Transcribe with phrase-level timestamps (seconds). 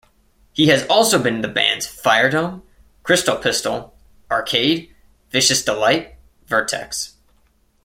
[0.51, 2.63] He has also been in the bands Firedome,
[3.03, 3.93] Crystal Pystal,
[4.31, 4.95] Arcade,
[5.29, 6.15] Vicious Delite,
[6.47, 7.17] Vertex.